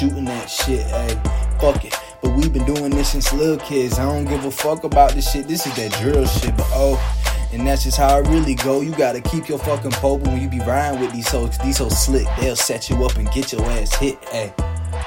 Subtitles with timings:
[0.00, 1.08] shooting that shit, hey,
[1.60, 1.94] fuck it.
[2.22, 3.98] But we've been doing this since little kids.
[3.98, 5.48] I don't give a fuck about this shit.
[5.48, 7.14] This is that drill shit, but oh.
[7.52, 8.80] And that's just how it really go.
[8.80, 11.58] You gotta keep your fucking poker when you be riding with these hoes.
[11.58, 14.52] These hoes slick, they'll set you up and get your ass hit, hey.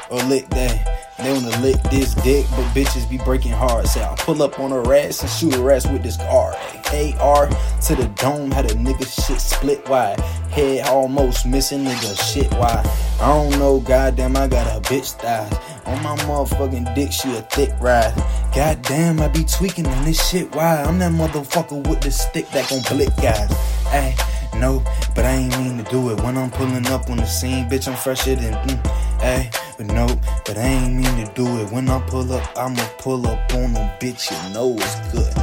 [0.10, 1.01] Or lick that.
[1.24, 3.88] They wanna lick this dick, but bitches be breaking hard.
[3.88, 6.56] Say I'll pull up on her ass and shoot her ass with this car.
[6.94, 10.20] AR to the dome, had a nigga shit split wide.
[10.50, 12.86] Head almost missing, nigga shit wide.
[13.22, 15.54] I don't know, goddamn, I got a bitch thighs.
[15.86, 18.14] On my motherfucking dick, she a thick ride.
[18.56, 20.54] Goddamn, I be tweaking on this shit.
[20.56, 20.82] Why?
[20.84, 23.52] I'm that motherfucker with the stick that gon' blick guys.
[23.88, 24.16] Hey,
[24.56, 24.84] no,
[25.16, 26.22] but I ain't mean to do it.
[26.22, 29.50] When I'm pulling up on the scene, bitch, I'm fresher than, mm, hey.
[29.78, 30.08] But no,
[30.46, 31.72] but I ain't mean to do it.
[31.72, 34.32] When I pull up, I'ma pull up on them, bitch.
[34.32, 35.34] You know it's good.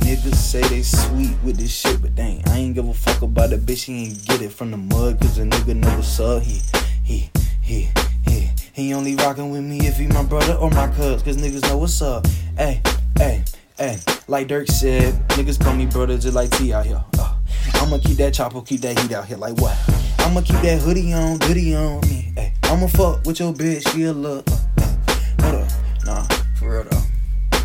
[0.00, 3.50] Niggas say they sweet with this shit, but dang, I ain't give a fuck about
[3.50, 3.84] the bitch.
[3.84, 6.42] He ain't get it from the mud, cause a nigga what's up.
[6.42, 6.60] He,
[7.02, 7.30] he,
[7.60, 7.88] he,
[8.26, 8.50] he.
[8.72, 11.78] He only rockin' with me if he my brother or my cuz, cause niggas know
[11.78, 12.26] what's up.
[12.58, 12.82] Hey,
[13.16, 13.42] hey,
[13.78, 13.98] hey.
[14.28, 17.02] Like Dirk said, niggas call me brother just like T out here.
[17.76, 19.36] Uh, I'ma keep that chopper, keep that heat out here.
[19.36, 19.76] Like what?
[20.18, 22.32] I'ma keep that hoodie on, goodie on me.
[22.34, 24.48] Hey, I'ma fuck with your bitch, she a look.
[25.40, 25.70] hold up,
[26.04, 26.22] nah,
[26.58, 27.58] for real though.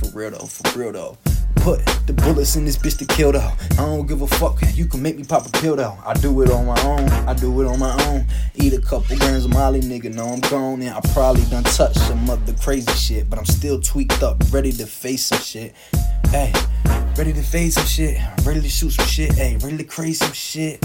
[0.00, 1.18] For real though, for real though.
[1.56, 3.50] Put the bullets in this bitch to kill though.
[3.72, 4.60] I don't give a fuck.
[4.74, 5.98] You can make me pop a pill though.
[6.04, 7.08] I do it on my own.
[7.28, 8.24] I do it on my own.
[8.54, 10.14] Eat a couple grams of Molly, nigga.
[10.14, 13.46] Know I'm gone and I probably done touched some of the crazy shit, but I'm
[13.46, 15.74] still tweaked up, ready to face some shit.
[16.30, 16.52] Hey,
[17.18, 18.18] ready to face some shit.
[18.44, 19.32] Ready to shoot some shit.
[19.32, 20.84] Hey, ready to crazy some shit.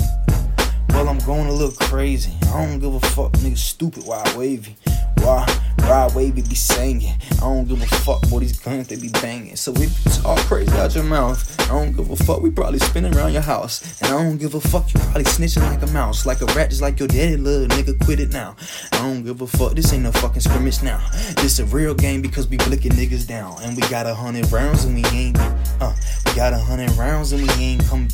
[0.89, 2.31] Well, I'm going a little crazy.
[2.53, 3.57] I don't give a fuck, nigga.
[3.57, 4.75] Stupid, why wavy?
[5.19, 5.45] Why
[5.92, 7.14] ride wavy be singing?
[7.34, 9.58] I don't give a fuck, what These guns they be banging.
[9.58, 11.39] So if you talk crazy out your mouth,
[11.70, 12.42] I don't give a fuck.
[12.42, 14.94] We probably spinning around your house, and I don't give a fuck.
[14.94, 17.36] You probably snitching like a mouse, like a rat, just like your daddy.
[17.36, 18.56] Little nigga, quit it now.
[18.94, 19.73] I don't give a fuck.
[19.73, 21.06] This ain't no fucking scrimmage now.
[21.38, 24.86] This a real game because we blicking niggas down, and we got a hundred rounds
[24.86, 25.38] and we ain't.
[25.81, 25.94] Uh,
[26.25, 28.07] we got a hundred rounds and we ain't come.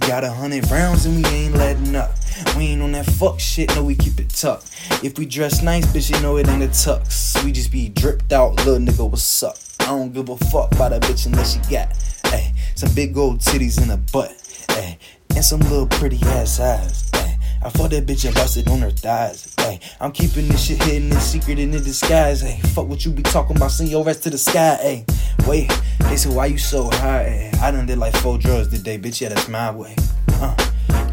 [0.00, 2.10] We got a hundred rounds and we ain't letting up.
[2.56, 4.70] We ain't on that fuck shit, no, we keep it tucked.
[5.02, 7.42] If we dress nice, bitch, you know it ain't a tux.
[7.44, 9.56] We just be dripped out, little nigga, what's up?
[9.80, 11.90] I don't give a fuck about a bitch unless she got,
[12.32, 14.30] ayy, some big old titties in her butt,
[14.68, 14.98] ayy,
[15.34, 17.38] and some little pretty ass eyes, ayy.
[17.64, 19.54] I fuck that bitch and busted on her thighs.
[19.58, 22.40] Hey, I'm keeping this shit hidden in secret in the disguise.
[22.40, 24.76] Hey, fuck what you be talking about, send your ass to the sky.
[24.82, 25.04] Hey,
[25.46, 25.70] wait,
[26.00, 27.50] they say why you so high?
[27.54, 29.20] Ay, I done did like four drugs today, bitch.
[29.20, 29.94] Yeah, that's my way.
[30.32, 30.56] Uh,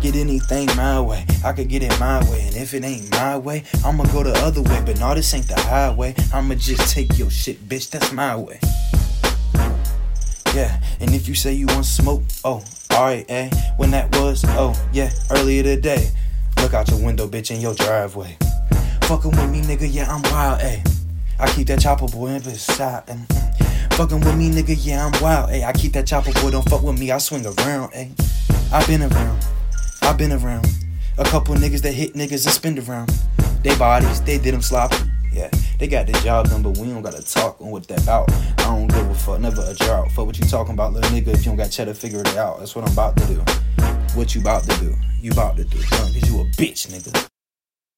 [0.01, 1.25] get anything my way.
[1.43, 4.33] I could get it my way, and if it ain't my way, I'ma go the
[4.39, 4.81] other way.
[4.85, 6.15] But no, this ain't the highway.
[6.33, 7.89] I'ma just take your shit, bitch.
[7.89, 8.59] That's my way.
[10.55, 13.49] Yeah, and if you say you want smoke, oh, alright, eh?
[13.77, 16.09] When that was, oh, yeah, earlier today.
[16.61, 18.37] Look out your window, bitch, in your driveway.
[19.03, 20.85] Fucking with me, nigga, yeah, I'm wild, ayy.
[21.39, 23.03] I keep that chopper boy in his side.
[23.07, 23.93] And, mm.
[23.93, 25.63] Fucking with me, nigga, yeah, I'm wild, ayy.
[25.63, 28.11] I keep that chopper boy, don't fuck with me, I swing around, ayy.
[28.71, 29.43] I've been around,
[30.09, 30.67] i been around.
[31.19, 33.11] A couple niggas that hit niggas and spin around.
[33.63, 34.97] They bodies, they did them sloppy.
[35.31, 38.31] Yeah, they got the job done, but we don't gotta talk on what that about.
[38.31, 40.09] I don't give a fuck, never a drought.
[40.13, 42.57] Fuck what you talking about, little nigga, if you don't got cheddar, figure it out.
[42.57, 43.35] That's what I'm about to do.
[44.15, 44.95] What you about to do?
[45.21, 47.28] You about to do, cause you a bitch, nigga.